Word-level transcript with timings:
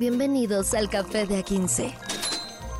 Bienvenidos 0.00 0.72
al 0.72 0.88
Café 0.88 1.26
de 1.26 1.44
A15. 1.44 1.92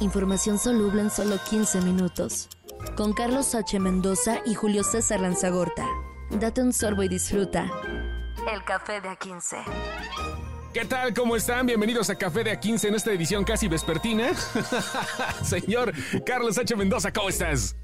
Información 0.00 0.58
soluble 0.58 1.02
en 1.02 1.10
solo 1.10 1.36
15 1.50 1.82
minutos. 1.82 2.48
Con 2.96 3.12
Carlos 3.12 3.54
H. 3.54 3.78
Mendoza 3.78 4.38
y 4.46 4.54
Julio 4.54 4.82
César 4.82 5.20
Lanzagorta. 5.20 5.86
Date 6.30 6.62
un 6.62 6.72
sorbo 6.72 7.02
y 7.02 7.08
disfruta. 7.08 7.70
El 8.50 8.64
Café 8.64 9.02
de 9.02 9.10
A15. 9.10 9.58
¿Qué 10.72 10.86
tal? 10.86 11.12
¿Cómo 11.12 11.36
están? 11.36 11.66
Bienvenidos 11.66 12.08
a 12.08 12.14
Café 12.14 12.42
de 12.42 12.58
A15 12.58 12.88
en 12.88 12.94
esta 12.94 13.12
edición 13.12 13.44
casi 13.44 13.68
vespertina. 13.68 14.32
Señor 15.42 15.92
Carlos 16.24 16.56
H. 16.56 16.74
Mendoza, 16.74 17.12
¿cómo 17.12 17.28
estás? 17.28 17.76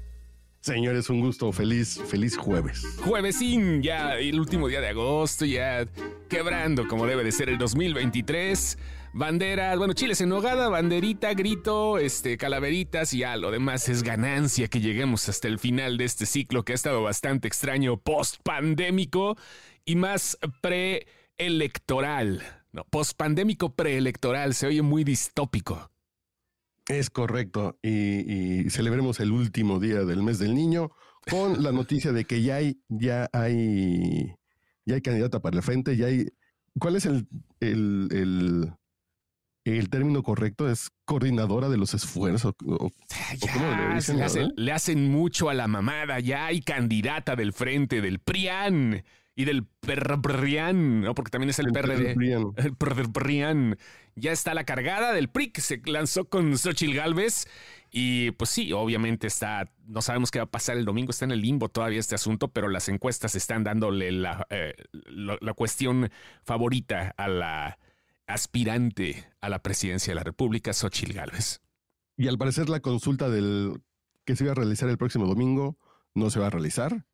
Señores, 0.61 1.11
un 1.11 1.21
gusto. 1.21 1.51
Feliz, 1.51 2.01
feliz 2.07 2.35
jueves. 2.35 2.83
Juevesín, 3.05 3.83
ya 3.83 4.15
el 4.15 4.39
último 4.39 4.67
día 4.67 4.81
de 4.81 4.87
agosto, 4.87 5.45
ya 5.45 5.85
quebrando 6.27 6.87
como 6.87 7.05
debe 7.05 7.23
de 7.23 7.31
ser 7.31 7.49
el 7.49 7.59
2023. 7.59 8.79
Banderas, 9.17 9.79
bueno, 9.79 9.93
chiles 9.93 10.21
en 10.21 10.29
nogada, 10.29 10.69
banderita, 10.69 11.33
grito, 11.33 11.97
este, 11.97 12.37
calaveritas 12.37 13.15
y 13.15 13.19
ya 13.19 13.35
lo 13.35 13.49
demás 13.49 13.89
es 13.89 14.03
ganancia 14.03 14.67
que 14.67 14.79
lleguemos 14.79 15.27
hasta 15.27 15.47
el 15.47 15.57
final 15.57 15.97
de 15.97 16.05
este 16.05 16.27
ciclo 16.27 16.63
que 16.63 16.73
ha 16.73 16.75
estado 16.75 17.01
bastante 17.01 17.47
extraño, 17.47 17.97
post-pandémico 17.97 19.35
y 19.85 19.95
más 19.95 20.37
preelectoral. 20.61 22.43
No, 22.71 22.83
post-pandémico 22.83 23.73
preelectoral, 23.73 24.53
se 24.53 24.67
oye 24.67 24.83
muy 24.83 25.03
distópico. 25.03 25.89
Es 26.87 27.09
correcto. 27.09 27.79
Y, 27.81 28.69
celebremos 28.69 29.19
el 29.19 29.31
último 29.31 29.79
día 29.79 30.03
del 30.03 30.21
mes 30.21 30.37
del 30.37 30.53
niño 30.53 30.91
con 31.27 31.63
la 31.63 31.71
noticia 31.71 32.11
de 32.11 32.25
que 32.25 32.43
ya 32.43 32.57
hay, 32.57 32.83
ya 32.87 33.27
hay, 33.33 34.35
ya 34.85 34.93
hay 34.93 35.01
candidata 35.01 35.39
para 35.39 35.57
el 35.57 35.63
frente, 35.63 35.97
ya 35.97 36.05
hay. 36.05 36.27
¿Cuál 36.79 36.97
es 36.97 37.07
el, 37.07 37.27
el, 37.59 38.71
término 39.89 40.23
correcto? 40.23 40.69
¿Es 40.69 40.89
coordinadora 41.05 41.69
de 41.69 41.77
los 41.77 41.93
esfuerzos? 41.93 42.53
le, 44.35 44.51
le 44.55 44.71
hacen 44.71 45.11
mucho 45.11 45.49
a 45.49 45.53
la 45.53 45.67
mamada. 45.67 46.19
Ya 46.19 46.45
hay 46.45 46.61
candidata 46.61 47.35
del 47.35 47.53
frente 47.53 48.01
del 48.01 48.19
PRIAN 48.19 49.03
y 49.37 49.45
del 49.45 49.65
PRRIAN, 49.65 51.01
¿no? 51.01 51.13
Porque 51.13 51.29
también 51.29 51.51
es 51.51 51.59
el, 51.59 51.67
PRD. 51.67 52.15
El 52.57 52.75
PRRIAN. 52.75 53.77
Ya 54.15 54.31
está 54.31 54.55
la 54.55 54.63
cargada 54.63 55.13
del 55.13 55.29
PRI 55.29 55.51
que 55.51 55.61
se 55.61 55.79
lanzó 55.85 56.25
con 56.25 56.57
Xochitl 56.57 56.95
Galvez. 56.95 57.47
Y 57.91 58.31
pues 58.31 58.49
sí, 58.49 58.73
obviamente 58.73 59.27
está, 59.27 59.71
no 59.85 60.01
sabemos 60.01 60.31
qué 60.31 60.39
va 60.39 60.45
a 60.45 60.51
pasar 60.51 60.75
el 60.75 60.85
domingo, 60.85 61.11
está 61.11 61.25
en 61.25 61.31
el 61.31 61.41
limbo 61.41 61.69
todavía 61.69 61.99
este 61.99 62.15
asunto, 62.15 62.47
pero 62.47 62.67
las 62.67 62.89
encuestas 62.89 63.35
están 63.35 63.63
dándole 63.63 64.11
la, 64.11 64.45
eh, 64.49 64.73
la 64.91 65.53
cuestión 65.53 66.09
favorita 66.43 67.13
a 67.15 67.27
la 67.27 67.77
aspirante 68.27 69.25
a 69.41 69.49
la 69.49 69.63
presidencia 69.63 70.11
de 70.11 70.15
la 70.15 70.23
República, 70.23 70.73
Xochitl 70.73 71.13
Galvez. 71.13 71.61
Y 72.17 72.27
al 72.27 72.37
parecer 72.37 72.69
la 72.69 72.81
consulta 72.81 73.29
del 73.29 73.81
que 74.25 74.35
se 74.35 74.43
iba 74.43 74.51
a 74.51 74.55
realizar 74.55 74.89
el 74.89 74.97
próximo 74.97 75.25
domingo 75.25 75.77
no 76.13 76.29
se 76.29 76.39
va 76.39 76.47
a 76.47 76.49
realizar. 76.49 77.05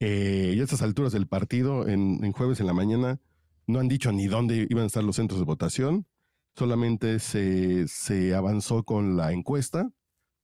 Eh, 0.00 0.52
y 0.54 0.60
a 0.60 0.62
estas 0.64 0.82
alturas 0.82 1.12
del 1.12 1.26
partido, 1.26 1.88
en, 1.88 2.32
jueves 2.32 2.60
en 2.60 2.66
la 2.66 2.74
mañana, 2.74 3.20
no 3.66 3.80
han 3.80 3.88
dicho 3.88 4.12
ni 4.12 4.26
dónde 4.26 4.66
iban 4.68 4.84
a 4.84 4.86
estar 4.86 5.02
los 5.02 5.16
centros 5.16 5.40
de 5.40 5.46
votación. 5.46 6.06
Solamente 6.54 7.18
se, 7.18 8.34
avanzó 8.34 8.84
con 8.84 9.16
la 9.16 9.32
encuesta 9.32 9.90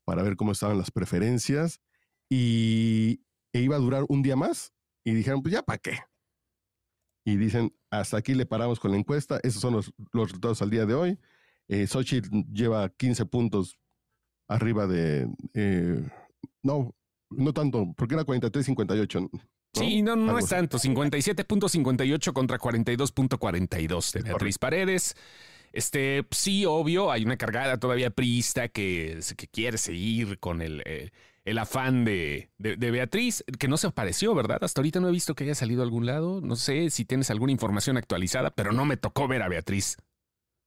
para 0.05 0.22
ver 0.22 0.36
cómo 0.36 0.52
estaban 0.52 0.78
las 0.78 0.91
preferencias 0.91 1.80
y 2.28 3.20
e 3.52 3.61
iba 3.61 3.77
a 3.77 3.80
durar 3.80 4.05
un 4.08 4.22
día 4.22 4.36
más. 4.36 4.72
Y 5.05 5.12
dijeron, 5.12 5.42
pues 5.42 5.52
ya, 5.52 5.62
¿para 5.62 5.78
qué? 5.78 5.98
Y 7.25 7.36
dicen, 7.36 7.75
hasta 7.91 8.19
aquí 8.19 8.34
le 8.34 8.47
paramos 8.47 8.78
con 8.78 8.91
la 8.91 8.98
encuesta. 8.98 9.41
Esos 9.42 9.62
son 9.62 9.75
los, 9.75 9.92
resultados 10.12 10.61
al 10.62 10.70
día 10.70 10.84
de 10.84 10.94
hoy. 10.94 11.19
Eh, 11.69 11.86
lleva 12.53 12.89
15 12.91 13.27
puntos 13.27 13.78
arriba 14.48 14.86
de... 14.86 15.28
Eh, 15.55 16.06
no, 16.62 16.95
no 17.30 17.52
tanto, 17.52 17.92
porque 17.97 18.14
era 18.14 18.25
43-58. 18.25 19.30
Sí, 19.73 20.02
no, 20.02 20.17
no 20.17 20.39
es 20.39 20.48
tanto. 20.48 20.79
57.58 20.79 22.33
contra 22.33 22.58
42.42 22.58 24.13
de 24.13 24.23
Beatriz 24.23 24.58
Paredes. 24.58 25.17
Este, 25.73 26.24
sí, 26.30 26.64
obvio, 26.67 27.11
hay 27.11 27.24
una 27.24 27.36
cargada 27.36 27.79
todavía 27.79 28.11
priista 28.11 28.68
que, 28.68 29.18
que 29.36 29.48
quiere 29.48 29.77
seguir 29.77 30.39
con 30.39 30.63
el, 30.63 30.83
eh, 30.84 31.11
el 31.45 31.59
afán 31.59 32.05
de, 32.05 32.51
de, 32.59 32.91
Beatriz, 32.91 33.45
que 33.59 33.69
no 33.69 33.77
se 33.77 33.87
apareció, 33.87 34.35
¿verdad? 34.35 34.59
Hasta 34.63 34.81
ahorita 34.81 35.01
no 35.01 35.09
he 35.09 35.13
visto 35.13 35.35
que 35.35 35.45
haya 35.45 35.55
salido 35.55 35.83
a 35.83 35.85
algún 35.85 36.07
lado. 36.07 36.41
No 36.41 36.57
sé 36.57 36.89
si 36.91 37.05
tienes 37.05 37.31
alguna 37.31 37.53
información 37.53 37.99
actualizada, 37.99 38.51
pero 38.51 38.73
no 38.73 38.85
me 38.87 38.97
tocó 38.97 39.29
ver 39.29 39.43
a 39.43 39.49
Beatriz. 39.49 39.97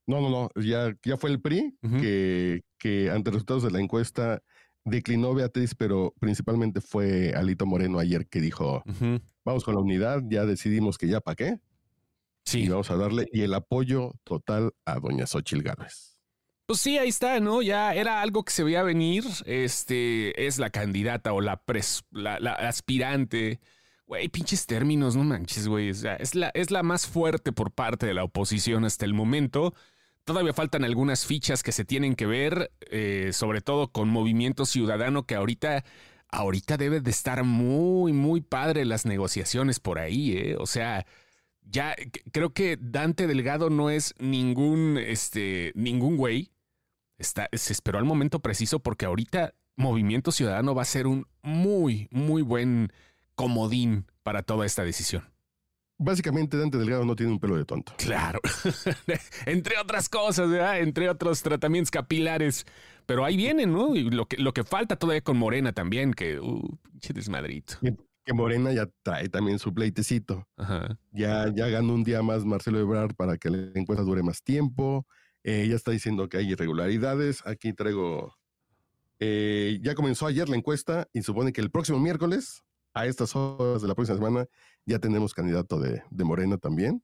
No, 0.06 0.22
no, 0.22 0.30
no. 0.30 0.50
Ya, 0.62 0.96
ya 1.04 1.18
fue 1.18 1.32
el 1.32 1.42
PRI 1.42 1.76
que, 1.82 2.62
que 2.78 3.10
ante 3.10 3.32
los 3.32 3.38
resultados 3.38 3.64
de 3.64 3.72
la 3.72 3.82
encuesta 3.82 4.42
declinó 4.86 5.34
Beatriz, 5.34 5.76
pero 5.76 6.14
principalmente 6.20 6.80
fue 6.80 7.34
Alito 7.36 7.66
Moreno 7.66 8.00
ayer 8.00 8.28
que 8.28 8.40
dijo, 8.40 8.84
vamos 9.44 9.64
con 9.64 9.76
la 9.76 9.82
unidad, 9.82 10.22
ya 10.30 10.46
decidimos 10.46 10.98
que 10.98 11.08
ya 11.08 11.20
para 11.22 11.36
qué. 11.36 11.60
Sí. 12.46 12.62
Y 12.62 12.70
vamos 12.70 12.90
a 12.92 12.96
darle 12.96 13.28
y 13.34 13.42
el 13.42 13.54
apoyo 13.54 14.14
total 14.24 14.72
a 14.86 15.00
doña 15.00 15.28
Xochil 15.28 15.64
Gálvez. 15.64 16.17
Pues 16.68 16.82
sí, 16.82 16.98
ahí 16.98 17.08
está, 17.08 17.40
¿no? 17.40 17.62
Ya 17.62 17.94
era 17.94 18.22
algo 18.22 18.44
que 18.44 18.52
se 18.52 18.62
veía 18.62 18.84
venir. 18.84 19.24
Este 19.46 20.46
es 20.48 20.60
la 20.60 20.70
candidata 20.70 21.32
o 21.32 21.40
la, 21.40 21.62
la, 22.12 22.52
aspirante. 22.56 23.62
Güey, 24.06 24.28
pinches 24.28 24.66
términos, 24.66 25.16
no 25.16 25.24
manches, 25.24 25.70
güey. 25.70 25.88
es, 25.88 26.04
la, 26.36 26.50
es 26.50 26.70
la 26.72 26.84
más 26.84 27.08
fuerte 27.08 27.54
por 27.54 27.72
parte 27.72 28.06
de 28.06 28.14
la 28.14 28.26
oposición 28.26 28.84
hasta 28.84 29.06
el 29.06 29.14
momento. 29.14 29.74
Todavía 30.26 30.52
faltan 30.52 30.84
algunas 30.84 31.26
fichas 31.26 31.64
que 31.64 31.72
se 31.72 31.86
tienen 31.86 32.16
que 32.16 32.26
ver, 32.26 32.70
eh, 32.92 33.30
sobre 33.32 33.62
todo 33.62 33.94
con 33.94 34.10
Movimiento 34.10 34.66
Ciudadano, 34.66 35.26
que 35.26 35.36
ahorita, 35.36 35.86
ahorita 36.28 36.76
debe 36.76 37.00
de 37.00 37.12
estar 37.12 37.46
muy, 37.46 38.12
muy 38.12 38.42
padre 38.42 38.84
las 38.84 39.06
negociaciones 39.06 39.80
por 39.80 40.00
ahí, 40.00 40.34
¿eh? 40.34 40.58
O 40.60 40.66
sea, 40.66 41.06
ya 41.62 41.96
creo 42.34 42.54
que 42.54 42.78
Dante 42.78 43.26
Delgado 43.26 43.70
no 43.70 43.90
es 43.90 44.14
ningún, 44.20 44.98
este, 44.98 45.72
ningún 45.76 46.18
güey. 46.18 46.52
Está, 47.18 47.50
se 47.54 47.74
esperó 47.74 47.98
al 47.98 48.06
momento 48.06 48.40
preciso 48.40 48.80
porque 48.80 49.06
ahorita 49.06 49.54
Movimiento 49.76 50.32
Ciudadano 50.32 50.76
va 50.76 50.82
a 50.82 50.86
ser 50.86 51.08
un 51.08 51.28
muy, 51.42 52.08
muy 52.12 52.42
buen 52.42 52.92
comodín 53.36 54.06
para 54.24 54.44
toda 54.44 54.66
esta 54.66 54.84
decisión. 54.84 55.24
Básicamente 56.00 56.58
Dante 56.58 56.78
Delgado 56.78 57.06
no 57.06 57.16
tiene 57.16 57.32
un 57.32 57.40
pelo 57.40 57.56
de 57.56 57.66
tonto. 57.66 57.94
Claro. 57.98 58.40
Entre 59.46 59.78
otras 59.80 60.10
cosas, 60.10 60.50
¿verdad? 60.50 60.80
Entre 60.80 61.10
otros 61.10 61.42
tratamientos 61.42 61.90
capilares. 61.90 62.66
Pero 63.08 63.26
ahí 63.26 63.36
vienen, 63.38 63.72
¿no? 63.72 63.96
Y 63.96 64.10
lo 64.10 64.28
que, 64.28 64.38
lo 64.38 64.54
que 64.54 64.64
falta 64.64 64.98
todavía 64.98 65.22
con 65.22 65.38
Morena 65.38 65.72
también, 65.72 66.14
que, 66.14 66.40
uh, 66.40 66.78
pinche 66.92 67.14
desmadrito. 67.14 67.76
Que 68.26 68.34
Morena 68.34 68.74
ya 68.74 68.88
trae 69.02 69.30
también 69.30 69.58
su 69.58 69.74
pleitecito. 69.74 70.46
Ajá. 70.58 71.00
Ya, 71.12 71.52
ya 71.56 71.68
ganó 71.70 71.94
un 71.94 72.04
día 72.04 72.22
más 72.22 72.46
Marcelo 72.46 72.80
Ebrard 72.80 73.16
para 73.16 73.38
que 73.38 73.50
la 73.50 73.72
encuesta 73.74 74.04
dure 74.04 74.22
más 74.22 74.44
tiempo. 74.44 75.08
Eh, 75.48 75.66
ya 75.70 75.78
está 75.78 75.92
diciendo 75.92 76.28
que 76.28 76.36
hay 76.36 76.52
irregularidades. 76.52 77.42
Aquí 77.48 77.72
traigo. 77.72 78.36
Eh, 79.20 79.80
ya 79.82 79.96
comenzó 79.96 80.28
ayer 80.28 80.50
la 80.50 80.58
encuesta 80.58 81.08
y 81.14 81.22
supone 81.22 81.54
que 81.54 81.62
el 81.62 81.72
próximo 81.72 82.00
miércoles 82.02 82.66
a 82.94 83.06
estas 83.06 83.34
horas 83.34 83.82
de 83.82 83.88
la 83.88 83.96
próxima 83.96 84.18
semana 84.18 84.48
ya 84.86 85.00
tenemos 85.00 85.34
candidato 85.34 85.80
de, 85.80 86.04
Morena 86.12 86.58
también. 86.58 87.02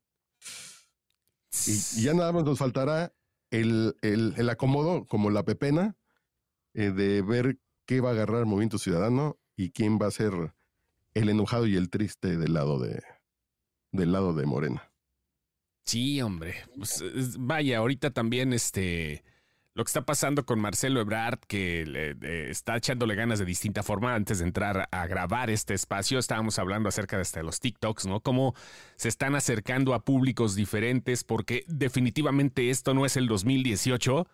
Y, 1.65 2.01
ya 2.01 2.13
nada 2.13 2.33
más 2.33 2.43
nos 2.43 2.59
faltará 2.59 3.13
el, 3.49 3.95
el, 4.01 4.49
acomodo, 4.49 5.05
como 5.07 5.29
la 5.29 5.45
pepena, 5.45 5.95
eh, 6.73 6.91
de 6.91 7.21
ver 7.21 7.59
qué 7.85 8.01
va 8.01 8.09
a 8.09 8.11
agarrar 8.11 8.41
el 8.41 8.45
Movimiento 8.45 8.77
Ciudadano 8.77 9.39
y 9.55 9.71
quién 9.71 9.99
va 10.01 10.07
a 10.07 10.11
ser 10.11 10.53
el 11.13 11.29
enojado 11.29 11.65
y 11.65 11.77
el 11.77 11.89
triste 11.89 12.35
del 12.35 12.55
lado 12.55 12.77
de, 12.77 13.01
del 13.93 14.11
lado 14.11 14.33
de 14.33 14.45
Morena. 14.45 14.92
Sí, 15.85 16.21
hombre. 16.21 16.55
Pues, 16.77 17.03
vaya, 17.37 17.79
ahorita 17.79 18.11
también 18.11 18.53
este 18.53 19.23
lo 19.75 19.83
que 19.83 19.89
está 19.89 20.05
pasando 20.05 20.45
con 20.45 20.59
Marcelo 20.59 21.01
Ebrard, 21.01 21.39
que 21.47 21.83
le, 21.85 22.49
está 22.51 22.77
echándole 22.77 23.15
ganas 23.15 23.39
de 23.39 23.45
distinta 23.45 23.81
forma 23.81 24.13
antes 24.13 24.37
de 24.37 24.45
entrar 24.45 24.87
a 24.91 25.07
grabar 25.07 25.49
este 25.49 25.73
espacio. 25.73 26.19
Estábamos 26.19 26.59
hablando 26.59 26.89
acerca 26.89 27.17
de, 27.17 27.43
los 27.43 27.59
TikToks, 27.59 28.05
¿no? 28.05 28.19
Cómo 28.19 28.53
se 28.97 29.09
están 29.09 29.33
acercando 29.33 29.95
a 29.95 30.03
públicos 30.03 30.55
diferentes, 30.55 31.23
porque 31.23 31.63
definitivamente 31.67 32.69
esto 32.69 32.93
no 32.93 33.05
es 33.05 33.17
el 33.17 33.27
2018. 33.27 34.27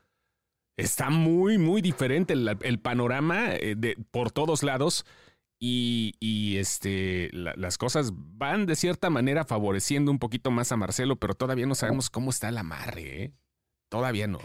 Está 0.75 1.09
muy, 1.09 1.57
muy 1.57 1.81
diferente 1.81 2.33
el, 2.33 2.79
panorama 2.79 3.55
eh, 3.55 3.75
de, 3.77 3.95
por 4.11 4.31
todos 4.31 4.61
lados. 4.61 5.05
Y, 5.61 6.55
este, 6.57 7.29
las 7.33 7.77
cosas 7.77 8.11
van 8.13 8.65
de 8.65 8.75
cierta 8.75 9.09
manera 9.09 9.43
favoreciendo 9.43 10.09
un 10.09 10.19
poquito 10.19 10.51
más 10.51 10.71
a 10.71 10.77
Marcelo, 10.77 11.17
pero 11.17 11.33
todavía 11.33 11.65
no 11.65 11.75
sabemos 11.75 12.09
cómo 12.09 12.29
está 12.29 12.49
el 12.49 12.57
amarre, 12.57 13.23
¿eh? 13.23 13.33
Todavía 13.89 14.27
no. 14.27 14.39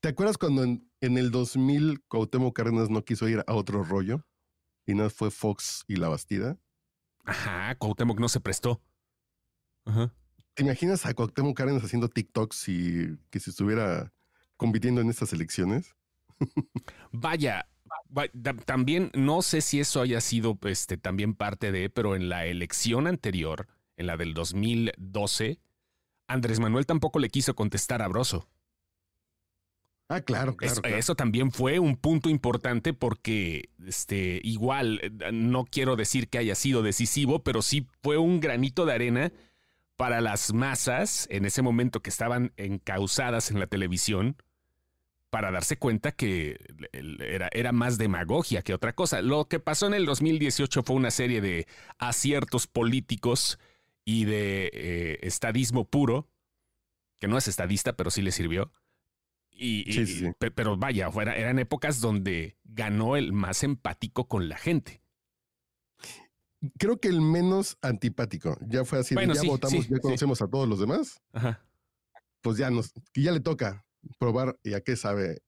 ¿Te 0.00 0.08
acuerdas 0.08 0.36
cuando 0.36 0.62
en, 0.62 0.90
el 1.00 1.30
2000 1.30 2.02
Cuauhtémoc 2.06 2.54
Cárdenas 2.54 2.90
no 2.90 3.04
quiso 3.04 3.28
ir 3.28 3.42
a 3.46 3.54
otro 3.54 3.82
rollo? 3.82 4.26
Y 4.84 4.94
no 4.94 5.08
fue 5.08 5.30
Fox 5.30 5.84
y 5.88 5.96
La 5.96 6.08
Bastida. 6.08 6.58
Ajá, 7.24 7.74
Cuauhtémoc 7.76 8.20
no 8.20 8.28
se 8.28 8.40
prestó. 8.40 8.82
Ajá. 9.84 10.12
¿Te 10.54 10.62
imaginas 10.62 11.06
a 11.06 11.14
Cuauhtémoc 11.14 11.56
Cárdenas 11.56 11.82
haciendo 11.82 12.08
TikToks 12.08 12.68
y 12.68 13.18
que 13.30 13.40
se 13.40 13.50
estuviera 13.50 14.12
compitiendo 14.56 15.00
en 15.00 15.08
estas 15.08 15.32
elecciones? 15.32 15.96
Vaya, 17.12 17.68
también 18.64 19.10
no 19.14 19.42
sé 19.42 19.60
si 19.60 19.80
eso 19.80 20.00
haya 20.00 20.20
sido 20.20 20.58
este, 20.62 20.96
también 20.96 21.34
parte 21.34 21.72
de, 21.72 21.90
pero 21.90 22.16
en 22.16 22.28
la 22.28 22.46
elección 22.46 23.06
anterior, 23.06 23.66
en 23.96 24.06
la 24.06 24.16
del 24.16 24.34
2012, 24.34 25.58
Andrés 26.28 26.60
Manuel 26.60 26.86
tampoco 26.86 27.18
le 27.18 27.28
quiso 27.28 27.54
contestar 27.54 28.02
a 28.02 28.08
Broso. 28.08 28.48
Ah, 30.08 30.20
claro, 30.20 30.56
claro, 30.56 30.82
eso, 30.84 31.16
también 31.16 31.50
fue 31.50 31.80
un 31.80 31.96
punto 31.96 32.28
importante 32.28 32.92
porque, 32.92 33.70
este, 33.84 34.40
igual, 34.44 35.00
eh, 35.02 35.32
no 35.32 35.64
quiero 35.64 35.96
decir 35.96 36.28
que 36.28 36.38
haya 36.38 36.54
sido 36.54 36.82
decisivo, 36.82 37.42
pero 37.42 37.60
sí 37.60 37.88
fue 38.02 38.16
un 38.16 38.38
granito 38.38 38.86
de 38.86 38.92
arena 38.92 39.32
para 39.96 40.20
las 40.20 40.52
masas 40.52 41.26
en 41.28 41.44
ese 41.44 41.60
momento 41.60 42.02
que 42.02 42.10
estaban 42.10 42.52
encausadas 42.56 43.50
en 43.50 43.58
la 43.58 43.66
televisión 43.66 44.36
para 45.30 45.50
darse 45.50 45.76
cuenta 45.76 46.12
que 46.12 46.58
era, 46.92 47.48
era, 47.52 47.72
más 47.72 47.98
demagogia 47.98 48.62
que 48.62 48.74
otra 48.74 48.94
cosa. 48.94 49.22
Lo 49.22 49.48
que 49.48 49.60
pasó 49.60 49.86
en 49.86 49.94
el 49.94 50.06
2018 50.06 50.82
fue 50.82 50.96
una 50.96 51.10
serie 51.10 51.40
de 51.40 51.66
aciertos 51.98 52.66
políticos 52.66 53.58
y 54.04 54.24
de 54.24 54.70
eh, 54.72 55.18
estadismo 55.22 55.84
puro, 55.84 56.28
que 57.18 57.28
no 57.28 57.36
es 57.36 57.48
estadista, 57.48 57.94
pero 57.94 58.10
sí 58.10 58.22
le 58.22 58.30
sirvió. 58.30 58.72
Y, 59.58 60.34
Pero 60.38 60.76
vaya, 60.76 61.08
eran 61.34 61.58
épocas 61.58 62.00
donde 62.00 62.58
ganó 62.64 63.16
el 63.16 63.32
más 63.32 63.64
empático 63.64 64.28
con 64.28 64.50
la 64.50 64.58
gente. 64.58 65.02
Creo 66.78 67.00
que 67.00 67.08
el 67.08 67.22
menos 67.22 67.78
antipático. 67.80 68.58
Ya 68.68 68.84
fue 68.84 68.98
así, 68.98 69.14
ya 69.14 69.42
votamos, 69.44 69.88
ya 69.88 69.98
conocemos 69.98 70.42
a 70.42 70.48
todos 70.48 70.68
los 70.68 70.78
demás. 70.78 71.22
Pues 72.42 72.58
ya 72.58 72.70
nos, 72.70 72.92
ya 73.14 73.32
le 73.32 73.40
toca 73.40 73.85
probar 74.18 74.58
y 74.62 74.74
a 74.74 74.80
qué 74.80 74.96
sabe 74.96 75.42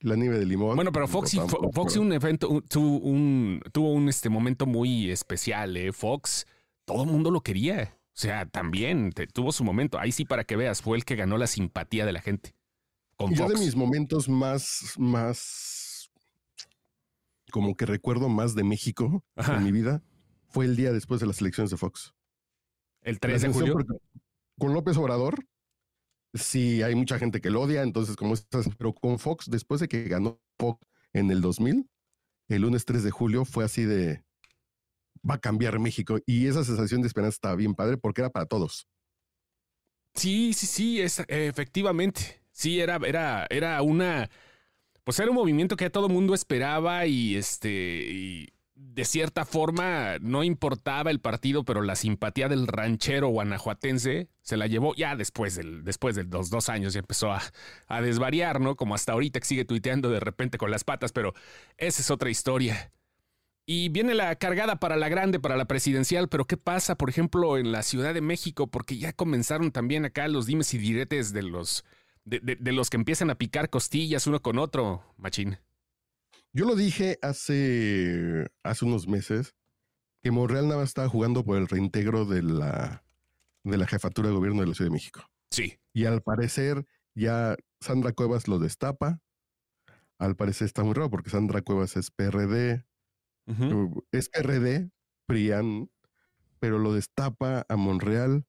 la 0.00 0.16
nieve 0.16 0.38
de 0.38 0.46
limón. 0.46 0.76
Bueno, 0.76 0.92
pero 0.92 1.08
Fox, 1.08 1.36
Fox 1.72 1.96
un 1.96 2.12
evento, 2.12 2.62
tuvo 2.68 2.98
un, 2.98 3.60
tuvo 3.72 3.92
un 3.92 4.08
este 4.08 4.28
momento 4.28 4.66
muy 4.66 5.10
especial, 5.10 5.76
¿eh? 5.76 5.92
Fox, 5.92 6.46
todo 6.84 7.04
el 7.04 7.10
mundo 7.10 7.30
lo 7.30 7.40
quería. 7.42 7.98
O 8.08 8.18
sea, 8.18 8.46
también 8.46 9.12
tuvo 9.32 9.52
su 9.52 9.62
momento. 9.62 9.98
Ahí 9.98 10.10
sí, 10.12 10.24
para 10.24 10.44
que 10.44 10.56
veas, 10.56 10.80
fue 10.80 10.96
el 10.96 11.04
que 11.04 11.16
ganó 11.16 11.36
la 11.36 11.46
simpatía 11.46 12.06
de 12.06 12.12
la 12.12 12.20
gente. 12.20 12.54
Yo 13.30 13.48
de 13.48 13.58
mis 13.58 13.76
momentos 13.76 14.28
más, 14.28 14.94
más, 14.98 16.10
como 17.50 17.74
que 17.76 17.86
recuerdo 17.86 18.28
más 18.28 18.54
de 18.54 18.64
México 18.64 19.24
en 19.36 19.64
mi 19.64 19.72
vida, 19.72 20.02
fue 20.48 20.66
el 20.66 20.76
día 20.76 20.92
después 20.92 21.20
de 21.20 21.26
las 21.26 21.40
elecciones 21.40 21.70
de 21.70 21.76
Fox. 21.76 22.14
El 23.02 23.20
3 23.20 23.42
de 23.42 23.48
julio. 23.48 23.76
Con 24.58 24.72
López 24.72 24.96
Obrador, 24.96 25.46
sí 26.36 26.82
hay 26.82 26.94
mucha 26.94 27.18
gente 27.18 27.40
que 27.40 27.50
lo 27.50 27.62
odia, 27.62 27.82
entonces 27.82 28.16
como 28.16 28.34
estás, 28.34 28.68
pero 28.78 28.94
con 28.94 29.18
Fox, 29.18 29.50
después 29.50 29.80
de 29.80 29.88
que 29.88 30.04
ganó 30.04 30.40
Fox 30.58 30.86
en 31.12 31.30
el 31.30 31.40
2000, 31.40 31.88
el 32.48 32.62
lunes 32.62 32.84
3 32.84 33.02
de 33.02 33.10
julio 33.10 33.44
fue 33.44 33.64
así 33.64 33.84
de, 33.84 34.24
va 35.28 35.34
a 35.34 35.40
cambiar 35.40 35.78
México. 35.78 36.18
Y 36.26 36.46
esa 36.46 36.64
sensación 36.64 37.02
de 37.02 37.08
esperanza 37.08 37.36
estaba 37.36 37.56
bien 37.56 37.74
padre 37.74 37.96
porque 37.96 38.20
era 38.20 38.30
para 38.30 38.46
todos. 38.46 38.88
Sí, 40.14 40.52
sí, 40.54 40.66
sí, 40.66 41.00
es, 41.00 41.22
efectivamente. 41.28 42.40
Sí, 42.50 42.80
era, 42.80 42.98
era, 43.04 43.46
era 43.50 43.82
una. 43.82 44.30
Pues 45.04 45.18
era 45.20 45.30
un 45.30 45.36
movimiento 45.36 45.76
que 45.76 45.90
todo 45.90 46.06
el 46.06 46.12
mundo 46.12 46.34
esperaba 46.34 47.06
y 47.06 47.36
este. 47.36 48.48
De 48.76 49.04
cierta 49.04 49.44
forma 49.44 50.18
no 50.20 50.44
importaba 50.44 51.10
el 51.10 51.20
partido, 51.20 51.64
pero 51.64 51.82
la 51.82 51.96
simpatía 51.96 52.48
del 52.48 52.66
ranchero 52.66 53.28
guanajuatense 53.28 54.28
se 54.42 54.56
la 54.56 54.66
llevó 54.66 54.94
ya 54.94 55.16
después, 55.16 55.56
del, 55.56 55.82
después 55.82 56.14
de 56.14 56.24
los 56.24 56.50
dos 56.50 56.68
años 56.68 56.94
y 56.94 56.98
empezó 56.98 57.32
a, 57.32 57.42
a 57.88 58.02
desvariar, 58.02 58.60
¿no? 58.60 58.76
Como 58.76 58.94
hasta 58.94 59.12
ahorita 59.12 59.40
que 59.40 59.46
sigue 59.46 59.64
tuiteando 59.64 60.10
de 60.10 60.20
repente 60.20 60.58
con 60.58 60.70
las 60.70 60.84
patas, 60.84 61.12
pero 61.12 61.34
esa 61.78 62.02
es 62.02 62.10
otra 62.10 62.30
historia. 62.30 62.92
Y 63.64 63.88
viene 63.88 64.14
la 64.14 64.36
cargada 64.36 64.76
para 64.76 64.96
la 64.96 65.08
grande, 65.08 65.40
para 65.40 65.56
la 65.56 65.64
presidencial, 65.64 66.28
pero 66.28 66.44
¿qué 66.44 66.56
pasa, 66.56 66.94
por 66.94 67.10
ejemplo, 67.10 67.58
en 67.58 67.72
la 67.72 67.82
Ciudad 67.82 68.14
de 68.14 68.20
México? 68.20 68.68
Porque 68.68 68.96
ya 68.98 69.12
comenzaron 69.12 69.72
también 69.72 70.04
acá 70.04 70.28
los 70.28 70.46
dimes 70.46 70.72
y 70.74 70.78
diretes 70.78 71.32
de 71.32 71.42
los 71.42 71.84
de, 72.26 72.72
los 72.72 72.90
que 72.90 72.96
empiezan 72.96 73.30
a 73.30 73.36
picar 73.36 73.70
costillas 73.70 74.26
uno 74.26 74.42
con 74.42 74.58
otro, 74.58 75.02
machín. 75.16 75.58
Yo 76.56 76.64
lo 76.64 76.74
dije 76.74 77.18
hace, 77.20 78.46
hace 78.62 78.86
unos 78.86 79.06
meses 79.06 79.54
que 80.22 80.30
Monreal 80.30 80.68
nada 80.68 80.84
estaba 80.84 81.06
jugando 81.06 81.44
por 81.44 81.58
el 81.58 81.68
reintegro 81.68 82.24
de 82.24 82.42
la, 82.42 83.04
de 83.62 83.76
la 83.76 83.86
jefatura 83.86 84.30
de 84.30 84.34
gobierno 84.34 84.62
de 84.62 84.68
la 84.68 84.74
Ciudad 84.74 84.88
de 84.88 84.94
México. 84.94 85.20
Sí. 85.50 85.78
Y 85.92 86.06
al 86.06 86.22
parecer 86.22 86.86
ya 87.14 87.56
Sandra 87.82 88.12
Cuevas 88.12 88.48
lo 88.48 88.58
destapa. 88.58 89.20
Al 90.16 90.34
parecer 90.34 90.64
está 90.64 90.82
muy 90.82 90.94
raro 90.94 91.10
porque 91.10 91.28
Sandra 91.28 91.60
Cuevas 91.60 91.94
es 91.98 92.10
PRD. 92.10 92.86
Es 94.10 94.30
PRD, 94.30 94.90
PRIAN, 95.26 95.90
pero 96.58 96.78
lo 96.78 96.94
destapa 96.94 97.66
a 97.68 97.76
Monreal 97.76 98.46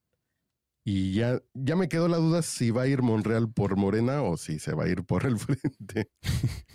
y 0.90 1.12
ya, 1.12 1.42
ya 1.52 1.76
me 1.76 1.86
quedó 1.86 2.08
la 2.08 2.16
duda 2.16 2.40
si 2.40 2.70
va 2.70 2.82
a 2.82 2.86
ir 2.86 3.02
Monreal 3.02 3.52
por 3.52 3.76
Morena 3.76 4.22
o 4.22 4.38
si 4.38 4.58
se 4.58 4.72
va 4.72 4.84
a 4.84 4.88
ir 4.88 5.04
por 5.04 5.26
el 5.26 5.38
frente. 5.38 6.10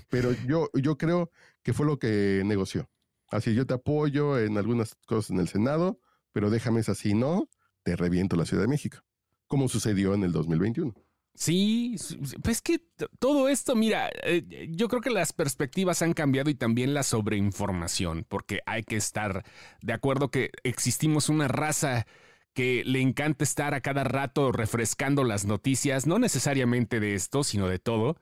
Pero 0.08 0.34
yo, 0.46 0.70
yo 0.76 1.00
creo 1.00 1.32
que 1.64 1.74
fue 1.74 1.88
lo 1.88 1.98
que 1.98 2.44
negoció. 2.46 2.88
Así 3.30 3.56
yo 3.56 3.66
te 3.66 3.74
apoyo 3.74 4.38
en 4.38 4.60
algunas 4.60 4.94
cosas 5.08 5.32
en 5.32 5.40
el 5.40 5.48
Senado, 5.48 6.00
pero 6.32 6.52
déjame 6.52 6.82
así, 6.82 7.16
no, 7.16 7.50
te 7.82 7.96
reviento 7.96 8.36
la 8.36 8.46
Ciudad 8.46 8.62
de 8.62 8.68
México, 8.68 9.00
como 9.48 9.68
sucedió 9.68 10.14
en 10.14 10.24
el 10.24 10.32
2021. 10.32 10.94
Sí, 11.34 11.96
pues 12.44 12.62
que 12.62 12.80
todo 13.18 13.50
esto, 13.50 13.76
mira, 13.76 14.12
eh, 14.22 14.68
yo 14.70 14.90
creo 14.90 15.02
que 15.02 15.10
las 15.10 15.34
perspectivas 15.34 16.04
han 16.04 16.14
cambiado 16.14 16.52
y 16.52 16.54
también 16.54 16.94
la 16.94 17.02
sobreinformación, 17.02 18.28
porque 18.30 18.60
hay 18.68 18.84
que 18.84 18.98
estar 18.98 19.44
de 19.82 19.94
acuerdo 19.94 20.30
que 20.30 20.52
existimos 20.64 21.30
una 21.30 21.48
raza 21.48 22.06
que 22.54 22.84
le 22.86 23.02
encanta 23.02 23.44
estar 23.44 23.74
a 23.74 23.82
cada 23.82 24.04
rato 24.04 24.52
refrescando 24.52 25.24
las 25.24 25.46
noticias, 25.46 26.06
no 26.06 26.20
necesariamente 26.20 27.00
de 27.00 27.16
esto, 27.16 27.44
sino 27.44 27.68
de 27.68 27.80
todo, 27.80 28.18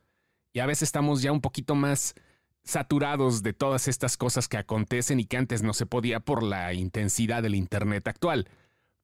y 0.54 0.60
a 0.60 0.66
veces 0.66 0.84
estamos 0.84 1.22
ya 1.22 1.32
un 1.32 1.42
poquito 1.42 1.76
más 1.76 2.16
saturados 2.64 3.44
de 3.44 3.54
todas 3.54 3.88
estas 3.88 4.18
cosas 4.18 4.48
que 4.48 4.58
acontecen 4.58 5.20
y 5.20 5.26
que 5.26 5.38
antes 5.38 5.64
no 5.64 5.74
se 5.74 5.86
podía 5.86 6.20
por 6.20 6.44
la 6.44 6.74
intensidad 6.74 7.44
del 7.44 7.56
Internet 7.56 8.08
actual. 8.08 8.48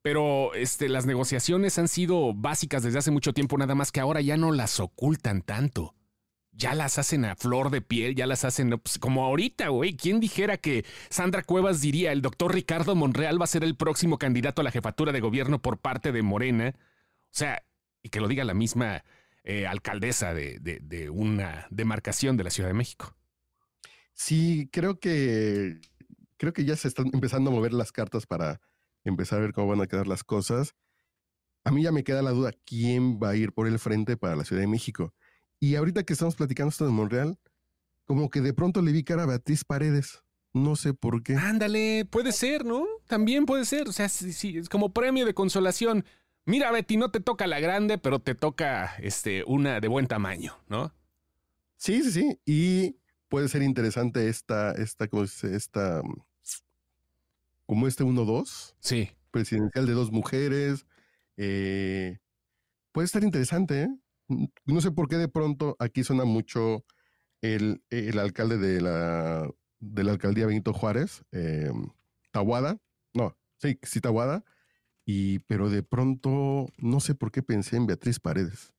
Pero 0.02 0.54
este, 0.54 0.88
las 0.88 1.06
negociaciones 1.06 1.78
han 1.78 1.88
sido 1.88 2.32
básicas 2.32 2.82
desde 2.82 2.98
hace 2.98 3.10
mucho 3.10 3.32
tiempo, 3.32 3.58
nada 3.58 3.74
más 3.74 3.90
que 3.90 4.00
ahora 4.00 4.20
ya 4.20 4.36
no 4.36 4.52
las 4.52 4.78
ocultan 4.80 5.42
tanto 5.42 5.94
ya 6.58 6.74
las 6.74 6.98
hacen 6.98 7.24
a 7.24 7.36
flor 7.36 7.70
de 7.70 7.80
piel, 7.80 8.16
ya 8.16 8.26
las 8.26 8.44
hacen 8.44 8.70
pues, 8.70 8.98
como 8.98 9.24
ahorita, 9.24 9.68
güey. 9.68 9.96
¿Quién 9.96 10.18
dijera 10.18 10.56
que 10.56 10.84
Sandra 11.08 11.44
Cuevas 11.44 11.80
diría 11.80 12.10
el 12.10 12.20
doctor 12.20 12.52
Ricardo 12.52 12.96
Monreal 12.96 13.40
va 13.40 13.44
a 13.44 13.48
ser 13.48 13.62
el 13.62 13.76
próximo 13.76 14.18
candidato 14.18 14.60
a 14.60 14.64
la 14.64 14.72
jefatura 14.72 15.12
de 15.12 15.20
gobierno 15.20 15.62
por 15.62 15.78
parte 15.78 16.10
de 16.10 16.22
Morena? 16.22 16.74
O 16.76 17.30
sea, 17.30 17.62
y 18.02 18.08
que 18.08 18.20
lo 18.20 18.26
diga 18.26 18.44
la 18.44 18.54
misma 18.54 19.04
eh, 19.44 19.68
alcaldesa 19.68 20.34
de, 20.34 20.58
de, 20.58 21.10
una 21.10 21.68
demarcación 21.70 22.36
de 22.36 22.44
la 22.44 22.50
Ciudad 22.50 22.68
de 22.68 22.74
México. 22.74 23.16
Sí, 24.12 24.68
creo 24.72 24.98
que 24.98 25.80
creo 26.38 26.52
que 26.52 26.64
ya 26.64 26.74
se 26.74 26.88
están 26.88 27.10
empezando 27.12 27.50
a 27.50 27.54
mover 27.54 27.72
las 27.72 27.92
cartas 27.92 28.26
para 28.26 28.60
empezar 29.04 29.38
a 29.38 29.42
ver 29.42 29.52
cómo 29.52 29.68
van 29.68 29.80
a 29.80 29.86
quedar 29.86 30.08
las 30.08 30.24
cosas. 30.24 30.74
A 31.62 31.70
mí 31.70 31.84
ya 31.84 31.92
me 31.92 32.02
queda 32.02 32.20
la 32.20 32.32
duda 32.32 32.50
quién 32.64 33.20
va 33.20 33.30
a 33.30 33.36
ir 33.36 33.52
por 33.52 33.68
el 33.68 33.78
frente 33.78 34.16
para 34.16 34.34
la 34.34 34.44
Ciudad 34.44 34.62
de 34.62 34.68
México. 34.68 35.14
Y 35.60 35.74
ahorita 35.74 36.04
que 36.04 36.12
estamos 36.12 36.36
platicando 36.36 36.70
esto 36.70 36.86
de 36.86 36.92
Monreal, 36.92 37.38
como 38.04 38.30
que 38.30 38.40
de 38.40 38.54
pronto 38.54 38.80
le 38.82 38.92
vi 38.92 39.04
cara 39.04 39.24
a 39.24 39.26
Beatriz 39.26 39.64
Paredes. 39.64 40.22
No 40.54 40.76
sé 40.76 40.94
por 40.94 41.22
qué. 41.22 41.36
Ándale, 41.36 42.06
puede 42.06 42.32
ser, 42.32 42.64
¿no? 42.64 42.86
También 43.06 43.44
puede 43.44 43.64
ser. 43.64 43.88
O 43.88 43.92
sea, 43.92 44.08
sí, 44.08 44.56
es 44.56 44.68
como 44.68 44.92
premio 44.92 45.26
de 45.26 45.34
consolación. 45.34 46.04
Mira, 46.46 46.72
Betty, 46.72 46.96
no 46.96 47.10
te 47.10 47.20
toca 47.20 47.46
la 47.46 47.60
grande, 47.60 47.98
pero 47.98 48.20
te 48.20 48.34
toca 48.34 48.94
este, 49.00 49.44
una 49.46 49.80
de 49.80 49.88
buen 49.88 50.06
tamaño, 50.06 50.56
¿no? 50.68 50.94
Sí, 51.76 52.02
sí, 52.02 52.10
sí. 52.10 52.40
Y 52.46 52.96
puede 53.28 53.48
ser 53.48 53.62
interesante 53.62 54.28
esta, 54.28 54.72
esta, 54.72 55.08
como 55.08 55.24
esta, 55.24 56.02
como 57.66 57.86
este 57.86 58.04
1-2. 58.04 58.74
Sí. 58.80 59.10
Presidencial 59.30 59.86
de 59.86 59.92
dos 59.92 60.10
mujeres. 60.10 60.86
Eh, 61.36 62.18
puede 62.92 63.04
estar 63.04 63.22
interesante, 63.22 63.82
¿eh? 63.82 63.88
No 64.28 64.80
sé 64.80 64.90
por 64.90 65.08
qué 65.08 65.16
de 65.16 65.28
pronto 65.28 65.76
aquí 65.78 66.04
suena 66.04 66.24
mucho 66.24 66.84
el, 67.40 67.82
el 67.90 68.18
alcalde 68.18 68.58
de 68.58 68.80
la, 68.80 69.50
de 69.80 70.04
la 70.04 70.12
alcaldía 70.12 70.46
Benito 70.46 70.72
Juárez, 70.72 71.22
eh, 71.32 71.70
Tawada, 72.30 72.78
no, 73.14 73.36
sí, 73.58 73.78
sí, 73.82 74.00
Tawada, 74.00 74.44
y, 75.04 75.40
pero 75.40 75.70
de 75.70 75.82
pronto 75.82 76.66
no 76.76 77.00
sé 77.00 77.14
por 77.14 77.32
qué 77.32 77.42
pensé 77.42 77.76
en 77.76 77.86
Beatriz 77.86 78.20
Paredes. 78.20 78.72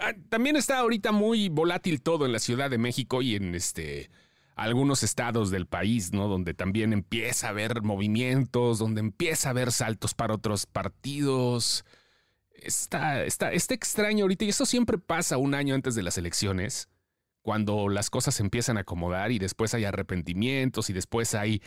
Ah, 0.00 0.12
también 0.28 0.56
está 0.56 0.78
ahorita 0.78 1.12
muy 1.12 1.48
volátil 1.48 2.02
todo 2.02 2.26
en 2.26 2.32
la 2.32 2.38
Ciudad 2.38 2.70
de 2.70 2.78
México 2.78 3.22
y 3.22 3.34
en 3.34 3.54
este 3.54 4.10
algunos 4.56 5.02
estados 5.02 5.50
del 5.50 5.66
país, 5.66 6.12
¿no? 6.12 6.28
Donde 6.28 6.52
también 6.52 6.92
empieza 6.92 7.46
a 7.46 7.50
haber 7.50 7.80
movimientos, 7.82 8.78
donde 8.78 9.00
empieza 9.00 9.48
a 9.48 9.52
haber 9.52 9.72
saltos 9.72 10.14
para 10.14 10.34
otros 10.34 10.66
partidos. 10.66 11.84
Está, 12.62 13.24
está, 13.24 13.52
está 13.52 13.74
extraño 13.74 14.24
ahorita 14.24 14.44
y 14.44 14.50
eso 14.50 14.66
siempre 14.66 14.98
pasa 14.98 15.36
un 15.38 15.54
año 15.54 15.74
antes 15.74 15.94
de 15.94 16.02
las 16.02 16.18
elecciones, 16.18 16.88
cuando 17.42 17.88
las 17.88 18.10
cosas 18.10 18.38
empiezan 18.40 18.76
a 18.76 18.80
acomodar 18.80 19.32
y 19.32 19.38
después 19.38 19.74
hay 19.74 19.84
arrepentimientos 19.84 20.90
y 20.90 20.92
después 20.92 21.34
hay 21.34 21.62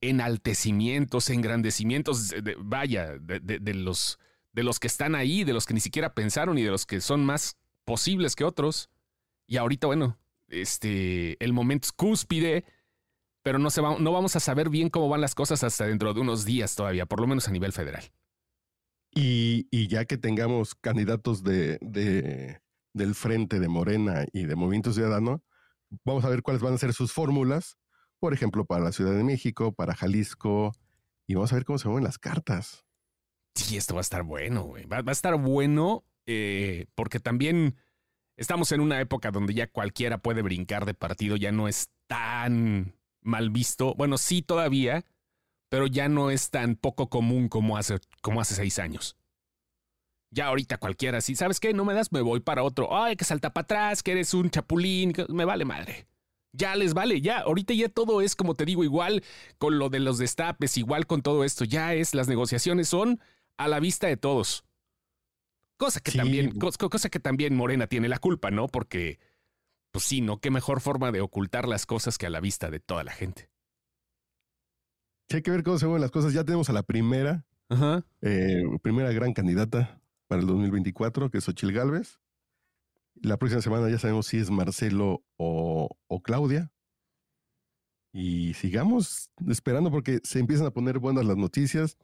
enaltecimientos, 0.00 1.30
engrandecimientos, 1.30 2.30
de, 2.30 2.56
vaya, 2.58 3.18
de, 3.18 3.74
los, 3.74 4.18
de 4.52 4.62
los 4.62 4.80
que 4.80 4.86
están 4.86 5.14
ahí, 5.14 5.44
de 5.44 5.52
los 5.52 5.66
que 5.66 5.74
ni 5.74 5.80
siquiera 5.80 6.14
pensaron 6.14 6.56
y 6.58 6.62
de 6.62 6.70
los 6.70 6.86
que 6.86 7.00
son 7.00 7.24
más 7.24 7.56
posibles 7.84 8.36
que 8.36 8.44
otros. 8.44 8.90
Y 9.46 9.56
ahorita, 9.56 9.86
bueno, 9.86 10.18
este, 10.48 11.42
el 11.44 11.52
momento 11.52 11.86
es 11.86 11.92
cúspide, 11.92 12.64
pero 13.42 13.58
no, 13.58 13.70
se 13.70 13.80
va, 13.80 13.98
no 13.98 14.12
vamos 14.12 14.36
a 14.36 14.40
saber 14.40 14.68
bien 14.68 14.88
cómo 14.88 15.08
van 15.08 15.20
las 15.20 15.34
cosas 15.34 15.64
hasta 15.64 15.86
dentro 15.86 16.14
de 16.14 16.20
unos 16.20 16.44
días 16.44 16.74
todavía, 16.74 17.06
por 17.06 17.20
lo 17.20 17.26
menos 17.26 17.48
a 17.48 17.50
nivel 17.50 17.72
federal. 17.72 18.04
Y, 19.20 19.88
ya 19.88 20.04
que 20.04 20.16
tengamos 20.16 20.76
candidatos 20.76 21.42
de, 21.42 22.60
del 22.92 23.14
Frente 23.16 23.58
de 23.58 23.66
Morena 23.66 24.24
y 24.32 24.44
de 24.44 24.54
Movimiento 24.54 24.92
Ciudadano, 24.92 25.42
vamos 26.04 26.24
a 26.24 26.28
ver 26.28 26.42
cuáles 26.42 26.62
van 26.62 26.74
a 26.74 26.78
ser 26.78 26.92
sus 26.92 27.12
fórmulas, 27.12 27.78
por 28.20 28.32
ejemplo, 28.32 28.64
para 28.64 28.84
la 28.84 28.92
Ciudad 28.92 29.16
de 29.16 29.24
México, 29.24 29.72
para 29.72 29.96
Jalisco, 29.96 30.72
y 31.26 31.34
vamos 31.34 31.52
a 31.52 31.56
ver 31.56 31.64
cómo 31.64 31.78
se 31.80 31.88
mueven 31.88 32.04
las 32.04 32.18
cartas. 32.18 32.84
Sí, 33.56 33.76
esto 33.76 33.94
va 33.94 34.00
a 34.00 34.02
estar 34.02 34.22
bueno, 34.22 34.62
güey. 34.62 34.86
Va, 34.86 34.98
a 35.04 35.12
estar 35.12 35.34
bueno 35.34 36.04
eh, 36.26 36.86
porque 36.94 37.18
también 37.18 37.74
estamos 38.36 38.70
en 38.70 38.80
una 38.80 39.00
época 39.00 39.32
donde 39.32 39.52
ya 39.52 39.66
cualquiera 39.66 40.18
puede 40.18 40.42
brincar 40.42 40.86
de 40.86 40.94
partido, 40.94 41.34
ya 41.34 41.50
no 41.50 41.66
es 41.66 41.90
tan 42.06 42.94
mal 43.20 43.50
visto. 43.50 43.96
Bueno, 43.96 44.16
sí 44.16 44.42
todavía, 44.42 45.04
pero 45.68 45.86
ya 45.86 46.08
no 46.08 46.30
es 46.30 46.50
tan 46.50 46.76
poco 46.76 47.08
común 47.08 47.48
como 47.48 47.76
hace, 47.76 47.98
como 48.22 48.40
hace 48.40 48.54
seis 48.54 48.78
años. 48.78 49.16
Ya 50.30 50.46
ahorita 50.46 50.76
cualquiera, 50.76 51.20
si 51.20 51.34
sabes 51.36 51.58
qué, 51.58 51.72
no 51.72 51.84
me 51.84 51.94
das, 51.94 52.12
me 52.12 52.20
voy 52.20 52.40
para 52.40 52.62
otro. 52.62 52.94
Ay, 52.96 53.16
que 53.16 53.24
salta 53.24 53.52
para 53.52 53.62
atrás, 53.64 54.02
que 54.02 54.12
eres 54.12 54.34
un 54.34 54.50
chapulín, 54.50 55.14
me 55.28 55.44
vale 55.44 55.64
madre. 55.64 56.06
Ya 56.52 56.74
les 56.76 56.94
vale, 56.94 57.20
ya, 57.20 57.40
ahorita 57.40 57.74
ya 57.74 57.88
todo 57.88 58.20
es 58.20 58.34
como 58.34 58.54
te 58.54 58.64
digo, 58.64 58.82
igual 58.82 59.22
con 59.58 59.78
lo 59.78 59.90
de 59.90 60.00
los 60.00 60.18
destapes, 60.18 60.76
igual 60.78 61.06
con 61.06 61.22
todo 61.22 61.44
esto, 61.44 61.64
ya 61.64 61.94
es, 61.94 62.14
las 62.14 62.28
negociaciones 62.28 62.88
son 62.88 63.20
a 63.58 63.68
la 63.68 63.80
vista 63.80 64.06
de 64.06 64.16
todos. 64.16 64.64
Cosa 65.76 66.00
que 66.00 66.10
también, 66.10 66.58
cosa 66.58 67.08
que 67.08 67.20
también 67.20 67.54
Morena 67.54 67.86
tiene 67.86 68.08
la 68.08 68.18
culpa, 68.18 68.50
¿no? 68.50 68.66
Porque, 68.66 69.20
pues 69.92 70.04
sí, 70.04 70.20
¿no? 70.20 70.40
Qué 70.40 70.50
mejor 70.50 70.80
forma 70.80 71.12
de 71.12 71.20
ocultar 71.20 71.68
las 71.68 71.86
cosas 71.86 72.18
que 72.18 72.26
a 72.26 72.30
la 72.30 72.40
vista 72.40 72.70
de 72.70 72.80
toda 72.80 73.04
la 73.04 73.12
gente. 73.12 73.50
Hay 75.30 75.42
que 75.42 75.50
ver 75.50 75.62
cómo 75.62 75.78
se 75.78 75.86
mueven 75.86 76.02
las 76.02 76.10
cosas. 76.10 76.32
Ya 76.32 76.44
tenemos 76.44 76.70
a 76.70 76.72
la 76.72 76.82
primera, 76.82 77.44
eh, 78.22 78.62
primera 78.82 79.12
gran 79.12 79.32
candidata 79.32 80.00
para 80.26 80.40
el 80.40 80.46
2024, 80.46 81.30
que 81.30 81.38
es 81.38 81.48
Ochil 81.48 81.72
Gálvez. 81.72 82.18
La 83.14 83.36
próxima 83.36 83.60
semana 83.60 83.90
ya 83.90 83.98
sabemos 83.98 84.26
si 84.26 84.38
es 84.38 84.50
Marcelo 84.50 85.24
o, 85.36 85.96
o 86.06 86.22
Claudia. 86.22 86.72
Y 88.12 88.54
sigamos 88.54 89.30
esperando 89.48 89.90
porque 89.90 90.20
se 90.24 90.38
empiezan 90.38 90.66
a 90.66 90.70
poner 90.70 90.98
buenas 90.98 91.26
las 91.26 91.36
noticias 91.36 91.98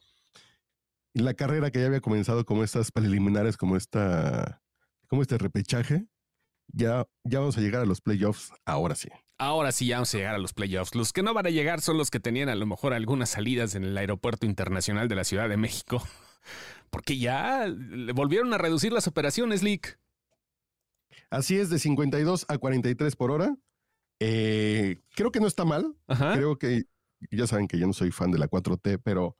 la 1.15 1.35
carrera 1.35 1.71
que 1.71 1.81
ya 1.81 1.87
había 1.87 2.01
comenzado 2.01 2.45
como 2.45 2.65
estas 2.65 2.91
preliminares, 2.91 3.57
como 3.57 3.77
esta, 3.77 4.63
como 5.07 5.23
este 5.23 5.39
repechaje, 5.39 6.07
ya, 6.69 7.07
ya 7.23 7.39
vamos 7.39 7.57
a 7.57 7.61
llegar 7.61 7.83
a 7.83 7.87
los 7.87 8.01
playoffs 8.01 8.53
ahora 8.65 8.95
sí. 8.95 9.09
Ahora 9.39 9.73
sí 9.73 9.87
ya 9.87 9.97
vamos 9.97 10.15
a 10.15 10.19
llegar 10.19 10.35
a 10.35 10.39
los 10.39 10.53
playoffs. 10.53 10.95
Los 10.95 11.13
que 11.13 11.23
no 11.23 11.35
van 11.35 11.47
a 11.47 11.51
llegar 11.51 11.81
son 11.81 11.99
los 11.99 12.11
que 12.11 12.21
tenían 12.21 12.49
a 12.49 12.55
lo 12.55 12.67
mejor 12.67 12.95
algunas 12.95 13.31
salidas 13.31 13.75
en 13.75 13.85
el 13.85 13.97
aeropuerto 13.97 14.47
internacional 14.47 15.09
de 15.09 15.17
la 15.17 15.25
Ciudad 15.25 15.49
de 15.49 15.57
México. 15.57 16.03
Porque 16.91 17.19
ya 17.19 17.67
volvieron 18.15 18.55
a 18.55 18.59
reducir 18.59 18.93
las 18.93 19.09
operaciones, 19.09 19.63
Lick. 19.63 19.99
Así 21.31 21.57
es, 21.57 21.69
de 21.71 21.81
52 21.81 22.47
a 22.49 22.59
43 22.59 23.17
por 23.17 23.33
hora. 23.33 23.57
Eh, 24.21 25.01
creo 25.17 25.33
que 25.33 25.41
no 25.41 25.49
está 25.49 25.65
mal. 25.65 25.97
Creo 26.07 26.57
que 26.57 26.85
ya 27.31 27.47
saben 27.47 27.67
que 27.67 27.79
yo 27.79 27.87
no 27.87 27.93
soy 27.93 28.13
fan 28.13 28.31
de 28.31 28.39
la 28.39 28.49
4T, 28.49 29.01
pero 29.03 29.37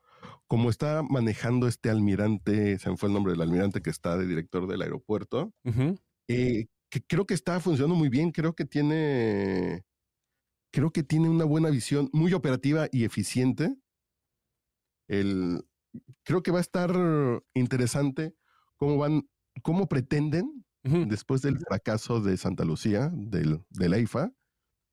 como 0.47 0.71
está 0.71 1.03
manejando 1.03 1.69
este 1.69 1.91
almirante, 1.91 2.79
se 2.79 2.91
me 2.91 2.97
fue 2.97 3.09
el 3.09 3.13
nombre 3.13 3.33
del 3.33 3.43
almirante 3.43 3.81
que 3.81 3.91
está 3.91 4.17
de 4.17 4.27
director 4.27 4.67
del 4.67 4.83
aeropuerto, 4.83 5.53
eh, 6.29 6.67
que 6.95 7.03
creo 7.03 7.27
que 7.27 7.35
está 7.35 7.59
funcionando 7.59 7.97
muy 7.97 8.09
bien, 8.09 8.31
creo 8.31 8.55
que 8.55 8.65
tiene, 8.65 9.85
creo 10.73 10.93
que 10.93 11.03
tiene 11.03 11.29
una 11.29 11.45
buena 11.45 11.69
visión, 11.69 12.09
muy 12.13 12.33
operativa 12.35 12.87
y 12.93 13.03
eficiente. 13.03 13.75
El, 15.09 15.67
creo 16.23 16.45
que 16.45 16.53
va 16.53 16.59
a 16.59 16.61
estar 16.61 16.93
interesante 17.53 18.37
cómo 18.77 18.97
van, 18.97 19.29
cómo 19.63 19.89
pretenden, 19.89 20.65
después 20.85 21.43
del 21.43 21.59
fracaso 21.59 22.21
de 22.21 22.37
Santa 22.37 22.65
Lucía, 22.65 23.11
del, 23.13 23.65
del 23.71 23.95
EIFA, 23.95 24.33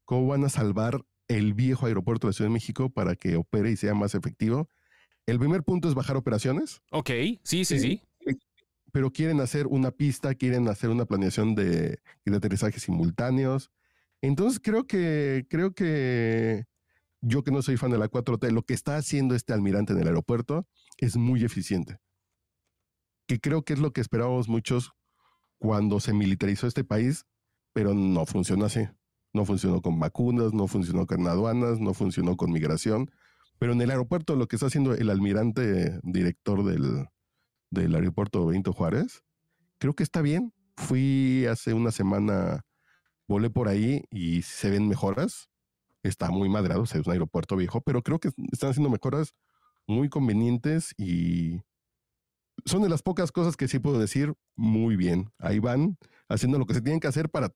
cómo 0.04 0.26
van 0.26 0.44
a 0.44 0.50
salvar 0.50 1.06
el 1.28 1.54
viejo 1.54 1.86
aeropuerto 1.86 2.26
de 2.26 2.34
Ciudad 2.34 2.50
de 2.50 2.54
México 2.54 2.90
para 2.90 3.16
que 3.16 3.36
opere 3.36 3.70
y 3.70 3.78
sea 3.78 3.94
más 3.94 4.16
efectivo 4.16 4.68
el 5.26 5.40
primer 5.40 5.64
punto 5.64 5.88
es 5.88 5.94
bajar 5.94 6.18
operaciones. 6.18 6.82
Ok, 6.92 7.10
sí, 7.44 7.66
sí, 7.66 7.80
sí. 7.80 7.92
Eh, 7.92 8.08
pero 8.92 9.12
quieren 9.12 9.40
hacer 9.42 9.68
una 9.68 9.92
pista, 9.92 10.36
quieren 10.36 10.68
hacer 10.68 10.90
una 10.90 11.06
planeación 11.06 11.56
de, 11.56 12.00
de 12.26 12.36
aterrizajes 12.36 12.84
simultáneos. 12.84 13.72
Entonces 14.22 14.60
creo 14.64 14.86
que, 14.86 15.46
creo 15.50 15.74
que 15.74 16.66
yo 17.22 17.44
que 17.44 17.52
no 17.52 17.62
soy 17.62 17.78
fan 17.78 17.92
de 17.92 17.98
la 17.98 18.10
4T, 18.10 18.52
lo 18.52 18.64
que 18.64 18.74
está 18.74 18.98
haciendo 18.98 19.36
este 19.36 19.54
almirante 19.54 19.94
en 19.94 20.00
el 20.00 20.08
aeropuerto 20.08 20.68
es 20.98 21.18
muy 21.18 21.44
eficiente. 21.44 21.98
Que 23.28 23.40
creo 23.40 23.64
que 23.64 23.74
es 23.74 23.80
lo 23.80 23.92
que 23.92 24.02
esperábamos 24.02 24.50
muchos 24.50 24.92
cuando 25.60 26.00
se 26.00 26.14
militarizó 26.14 26.68
este 26.68 26.84
país, 26.84 27.26
pero 27.74 27.94
no 27.94 28.26
funcionó 28.26 28.66
así. 28.66 28.88
No 29.34 29.46
funcionó 29.46 29.82
con 29.82 30.00
vacunas, 30.00 30.54
no 30.54 30.68
funcionó 30.68 31.06
con 31.06 31.26
aduanas, 31.28 31.80
no 31.80 31.94
funcionó 31.94 32.36
con 32.36 32.52
migración. 32.52 33.12
Pero 33.60 33.74
en 33.74 33.82
el 33.82 33.92
aeropuerto, 33.92 34.36
lo 34.36 34.48
que 34.48 34.56
está 34.56 34.66
haciendo 34.66 34.94
el 34.94 35.10
almirante 35.10 36.00
director 36.04 36.66
del, 36.66 37.08
del 37.72 37.96
aeropuerto 37.96 38.46
Benito 38.46 38.74
Juárez, 38.74 39.24
creo 39.80 39.96
que 39.96 40.04
está 40.04 40.22
bien. 40.22 40.54
Fui 40.78 41.46
hace 41.48 41.74
una 41.74 41.92
semana, 41.92 42.66
volé 43.28 43.50
por 43.50 43.68
ahí 43.68 44.04
y 44.12 44.44
se 44.44 44.70
ven 44.70 44.88
mejoras. 44.88 45.50
Está 46.04 46.30
muy 46.32 46.50
madrado, 46.50 46.84
es 46.84 46.94
un 46.94 47.12
aeropuerto 47.12 47.56
viejo, 47.56 47.82
pero 47.82 48.02
creo 48.02 48.20
que 48.20 48.30
están 48.52 48.72
haciendo 48.72 48.90
mejoras 48.90 49.34
muy 49.88 50.10
convenientes 50.10 50.94
y 50.98 51.62
son 52.66 52.82
de 52.82 52.90
las 52.90 53.02
pocas 53.02 53.32
cosas 53.32 53.58
que 53.58 53.68
sí 53.68 53.80
puedo 53.80 54.00
decir 54.00 54.34
muy 54.56 54.96
bien. 54.96 55.32
Ahí 55.40 55.60
van 55.60 55.98
haciendo 56.30 56.60
lo 56.60 56.66
que 56.66 56.74
se 56.74 56.82
tienen 56.82 57.00
que 57.00 57.08
hacer 57.08 57.30
para 57.30 57.54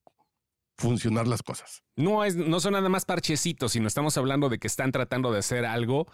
funcionar 0.78 1.28
las 1.28 1.42
cosas. 1.42 1.84
No, 1.96 2.24
es, 2.24 2.36
no 2.36 2.60
son 2.60 2.74
nada 2.74 2.90
más 2.90 3.06
parchecitos, 3.06 3.72
sino 3.72 3.88
estamos 3.88 4.18
hablando 4.18 4.50
de 4.50 4.60
que 4.60 4.68
están 4.68 4.92
tratando 4.92 5.32
de 5.32 5.40
hacer 5.40 5.66
algo 5.66 6.08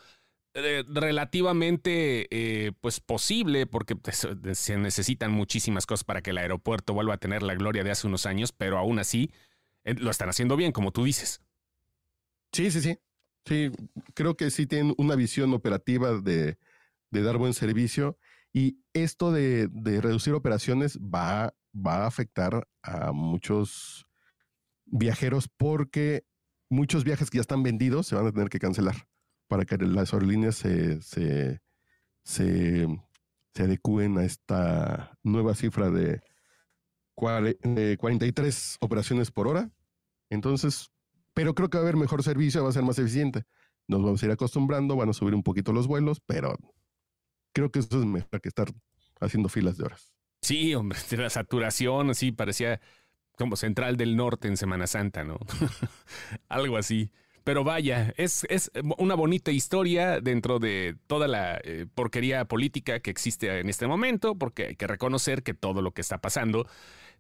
eh, 0.54 0.84
relativamente 0.88 2.28
eh, 2.30 2.74
pues 2.82 3.00
posible, 3.00 3.68
porque 3.68 3.96
pues, 3.96 4.28
se 4.54 4.78
necesitan 4.78 5.32
muchísimas 5.32 5.86
cosas 5.86 6.04
para 6.04 6.22
que 6.22 6.32
el 6.32 6.38
aeropuerto 6.38 6.94
vuelva 6.94 7.14
a 7.14 7.20
tener 7.20 7.42
la 7.42 7.56
gloria 7.56 7.86
de 7.86 7.92
hace 7.92 8.08
unos 8.08 8.26
años, 8.26 8.52
pero 8.52 8.78
aún 8.78 9.00
así 9.00 9.32
eh, 9.86 9.94
lo 9.94 10.12
están 10.12 10.28
haciendo 10.28 10.58
bien, 10.58 10.74
como 10.74 10.92
tú 10.92 11.06
dices. 11.06 11.42
Sí, 12.52 12.70
sí, 12.70 12.82
sí. 12.82 13.00
Sí, 13.46 13.72
creo 14.14 14.36
que 14.36 14.52
sí 14.52 14.68
tienen 14.68 14.94
una 14.98 15.16
visión 15.16 15.54
operativa 15.54 16.12
de, 16.20 16.58
de 17.10 17.22
dar 17.24 17.38
buen 17.38 17.54
servicio 17.54 18.18
y 18.54 18.78
esto 18.94 19.32
de, 19.32 19.68
de 19.72 20.02
reducir 20.02 20.34
operaciones 20.34 21.00
va, 21.00 21.56
va 21.74 22.04
a 22.04 22.08
afectar 22.08 22.68
a 22.84 23.14
muchos 23.14 24.06
viajeros 24.86 25.48
porque 25.48 26.26
muchos 26.70 27.04
viajes 27.04 27.30
que 27.30 27.38
ya 27.38 27.42
están 27.42 27.64
vendidos 27.64 28.06
se 28.08 28.16
van 28.16 28.28
a 28.28 28.32
tener 28.32 28.50
que 28.50 28.60
cancelar 28.60 29.08
para 29.52 29.66
que 29.66 29.76
las 29.76 30.14
aerolíneas 30.14 30.56
se, 30.56 31.02
se, 31.02 31.60
se, 32.24 32.88
adecúen 33.60 34.18
a 34.18 34.24
esta 34.24 35.20
nueva 35.24 35.56
cifra 35.56 35.90
de, 35.90 36.22
43 37.16 38.78
operaciones 38.80 39.30
por 39.30 39.50
hora. 39.50 39.70
Entonces, 40.30 40.90
pero 41.34 41.54
creo 41.54 41.70
que 41.70 41.78
va 41.78 41.84
a 41.84 41.88
haber 41.88 41.98
mejor 41.98 42.24
servicio, 42.24 42.64
va 42.64 42.70
a 42.70 42.72
ser 42.72 42.84
más 42.84 42.98
eficiente. 42.98 43.44
Nos 43.90 44.02
vamos 44.02 44.24
a 44.24 44.28
ir 44.28 44.32
acostumbrando, 44.32 44.96
van 44.96 45.10
a 45.10 45.14
subir 45.14 45.36
un 45.36 45.44
poquito 45.44 45.74
los 45.74 45.86
vuelos, 45.86 46.22
pero 46.26 46.56
creo 47.52 47.72
que 47.72 47.80
eso 47.80 48.00
es 48.00 48.06
mejor 48.06 48.40
que 48.40 48.48
estar 48.48 48.70
haciendo 49.20 49.50
filas 49.50 49.76
de 49.76 49.84
horas. 49.84 50.14
Sí, 50.42 50.74
hombre, 50.76 50.98
la 51.18 51.30
saturación, 51.30 52.12
así 52.12 52.32
parecía 52.32 52.80
como 53.38 53.58
Central 53.58 53.98
del 53.98 54.16
Norte 54.16 54.48
en 54.48 54.56
Semana 54.56 54.88
Santa, 54.88 55.26
¿no? 55.26 55.40
Algo 56.48 56.78
así. 56.78 57.12
Pero 57.44 57.64
vaya, 57.64 58.14
es, 58.18 58.46
es, 58.50 58.72
una 58.98 59.16
bonita 59.16 59.52
historia 59.52 60.22
dentro 60.22 60.60
de 60.60 60.96
toda 61.08 61.28
la 61.28 61.60
eh, 61.64 61.88
porquería 61.94 62.46
política 62.46 63.00
que 63.00 63.10
existe 63.10 63.60
en 63.60 63.68
este 63.68 63.88
momento, 63.88 64.36
porque 64.36 64.68
hay 64.68 64.76
que 64.76 64.86
reconocer 64.86 65.42
que 65.42 65.54
todo 65.54 65.82
lo 65.82 65.92
que 65.92 66.02
está 66.02 66.20
pasando 66.20 66.68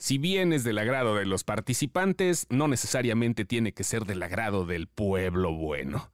si 0.01 0.17
bien 0.17 0.51
es 0.51 0.63
del 0.63 0.79
agrado 0.79 1.13
de 1.13 1.27
los 1.27 1.43
participantes, 1.43 2.47
no 2.49 2.67
necesariamente 2.67 3.45
tiene 3.45 3.71
que 3.71 3.83
ser 3.83 4.05
del 4.05 4.23
agrado 4.23 4.65
del 4.65 4.87
pueblo 4.87 5.53
bueno. 5.53 6.11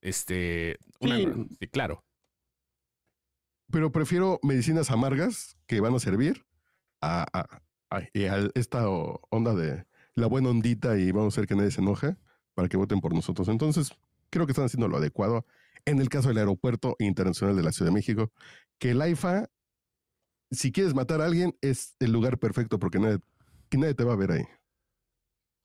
Este, 0.00 0.78
sí. 1.00 1.28
claro. 1.70 2.02
Pero 3.70 3.92
prefiero 3.92 4.40
medicinas 4.42 4.90
amargas 4.90 5.56
que 5.68 5.80
van 5.80 5.94
a 5.94 6.00
servir 6.00 6.44
a, 7.00 7.24
a, 7.90 8.00
esta 8.54 8.88
onda 8.88 9.54
de 9.54 9.86
la 10.16 10.26
buena 10.26 10.48
ondita 10.48 10.98
y 10.98 11.12
vamos 11.12 11.32
a 11.32 11.40
hacer 11.40 11.46
que 11.46 11.54
nadie 11.54 11.70
se 11.70 11.82
enoje 11.82 12.16
para 12.60 12.68
que 12.68 12.76
voten 12.76 13.00
por 13.00 13.14
nosotros. 13.14 13.48
Entonces, 13.48 13.90
creo 14.28 14.44
que 14.44 14.52
están 14.52 14.66
haciendo 14.66 14.86
lo 14.86 14.98
adecuado 14.98 15.46
en 15.86 15.98
el 15.98 16.10
caso 16.10 16.28
del 16.28 16.36
Aeropuerto 16.38 16.94
Internacional 16.98 17.56
de 17.56 17.62
la 17.62 17.72
Ciudad 17.72 17.90
de 17.90 17.94
México, 17.94 18.30
que 18.78 18.90
el 18.90 19.00
AIFA 19.00 19.48
si 20.50 20.72
quieres 20.72 20.94
matar 20.94 21.20
a 21.20 21.26
alguien, 21.26 21.56
es 21.60 21.96
el 22.00 22.12
lugar 22.12 22.38
perfecto 22.38 22.78
porque 22.78 22.98
nadie, 22.98 23.18
nadie 23.72 23.94
te 23.94 24.04
va 24.04 24.14
a 24.14 24.16
ver 24.16 24.32
ahí. 24.32 24.44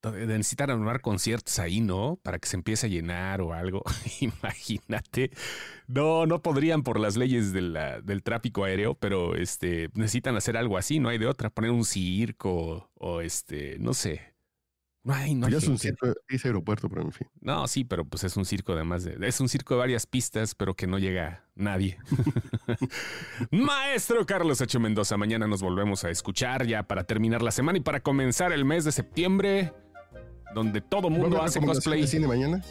Necesitan 0.04 0.70
anular 0.70 1.02
conciertos 1.02 1.58
ahí, 1.58 1.82
¿no? 1.82 2.20
Para 2.22 2.38
que 2.38 2.48
se 2.48 2.58
empiece 2.58 2.86
a 2.86 2.90
llenar 2.90 3.42
o 3.42 3.54
algo. 3.54 3.82
Imagínate. 4.22 5.32
No, 5.88 6.28
no 6.28 6.44
podrían 6.44 6.84
por 6.84 7.00
las 7.00 7.18
leyes 7.18 7.52
del 7.54 8.22
tráfico 8.24 8.66
aéreo, 8.66 8.94
pero 8.94 9.36
este, 9.36 9.90
necesitan 9.96 10.36
hacer 10.36 10.58
algo 10.58 10.78
así, 10.78 11.00
no 11.00 11.10
hay 11.10 11.18
de 11.18 11.25
otra. 11.25 11.50
Poner 11.50 11.72
un 11.72 11.86
circo 11.86 12.92
o 12.94 13.22
este, 13.22 13.80
no 13.80 13.96
sé. 13.96 14.35
No 15.05 15.47
ya 15.50 15.59
es 15.59 15.67
un 15.67 15.77
circo, 15.77 16.07
es 16.27 16.45
aeropuerto, 16.45 16.89
pero 16.89 17.03
en 17.03 17.12
fin. 17.12 17.27
No, 17.39 17.67
sí, 17.67 17.83
pero 17.83 18.05
pues 18.05 18.24
es 18.24 18.35
un 18.38 18.45
circo 18.45 18.74
además 18.74 19.03
de. 19.03 19.15
Es 19.27 19.39
un 19.39 19.47
circo 19.47 19.75
de 19.75 19.81
varias 19.81 20.07
pistas, 20.07 20.55
pero 20.55 20.74
que 20.74 20.88
no 20.88 20.97
llega 20.97 21.45
nadie. 21.53 22.00
Maestro 23.51 24.25
Carlos 24.25 24.62
H. 24.62 24.79
Mendoza, 24.79 25.15
mañana 25.15 25.45
nos 25.45 25.62
volvemos 25.62 26.03
a 26.05 26.09
escuchar 26.09 26.65
ya 26.65 26.83
para 26.83 27.03
terminar 27.03 27.43
la 27.43 27.51
semana 27.51 27.77
y 27.77 27.81
para 27.81 28.00
comenzar 28.00 28.51
el 28.51 28.65
mes 28.65 28.83
de 28.83 28.91
septiembre, 28.91 29.74
donde 30.55 30.81
todo 30.81 31.12
mundo 31.12 31.39
hace 31.39 31.62
cosplay. 31.62 32.01
de 32.01 32.07
cine 32.07 32.27
mañana? 32.27 32.63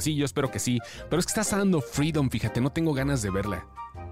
Sí, 0.00 0.14
yo 0.14 0.26
espero 0.26 0.50
que 0.50 0.58
sí. 0.58 0.78
Pero 1.08 1.20
es 1.20 1.24
que 1.24 1.30
estás 1.30 1.50
dando 1.52 1.80
Freedom, 1.80 2.28
fíjate, 2.28 2.60
no 2.60 2.70
tengo 2.70 2.92
ganas 2.92 3.22
de 3.22 3.30
verla. 3.30 3.66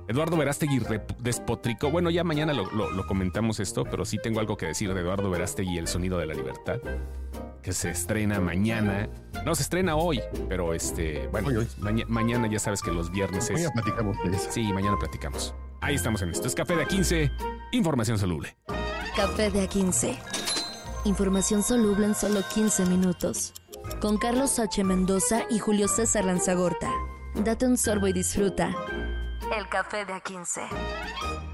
Eduardo 0.09 0.39
Verástegui 0.39 0.81
despotricó. 1.19 1.91
Bueno, 1.91 2.09
ya 2.09 2.25
mañana 2.25 2.55
lo, 2.55 2.65
lo, 2.71 3.07
comentamos 3.07 3.61
esto, 3.61 3.85
pero 3.85 4.07
sí 4.07 4.19
tengo 4.23 4.41
algo 4.41 4.57
que 4.57 4.67
decir 4.67 4.95
de 4.95 5.01
Eduardo 5.01 5.29
Verástegui, 5.29 5.77
El 5.77 5.89
sonido 5.89 6.19
de 6.19 6.27
la 6.27 6.35
libertad, 6.35 6.79
que 7.67 7.73
se 7.73 7.91
estrena 7.91 8.39
mañana. 8.39 9.09
No, 9.45 9.57
se 9.57 9.65
estrena 9.65 9.97
hoy, 9.97 10.23
pero 10.49 10.73
este, 10.73 11.27
bueno, 11.33 11.49
mañana 12.07 12.47
ya 12.47 12.61
sabes 12.61 12.81
que 12.81 12.93
los 12.93 13.11
viernes 13.11 13.51
es. 13.51 13.55
Mañana 13.55 13.73
platicamos 13.73 14.17
de 14.23 14.37
eso. 14.37 14.53
Sí, 14.53 14.73
mañana 14.73 14.97
platicamos. 14.97 15.53
Ahí 15.81 15.97
estamos 15.97 16.23
en 16.23 16.31
esto. 16.31 16.47
Es 16.47 16.55
Café 16.55 16.77
de 16.77 16.87
A15, 16.87 17.33
información 17.73 18.21
soluble. 18.21 18.57
Café 19.17 19.51
de 19.51 19.69
A15. 19.69 20.17
Información 21.07 21.65
soluble 21.65 22.07
en 22.07 22.15
solo 22.15 22.41
15 22.55 22.87
minutos. 22.87 23.53
Con 24.01 24.17
Carlos 24.17 24.61
H. 24.61 24.85
Mendoza 24.85 25.43
y 25.51 25.59
Julio 25.59 25.89
César 25.89 26.25
Lanzagorta. 26.25 26.93
Date 27.35 27.67
un 27.67 27.77
sorbo 27.77 28.07
y 28.07 28.13
disfruta. 28.13 28.77
El 29.59 29.69
café 29.69 30.05
de 30.05 30.13
A15. 30.13 31.46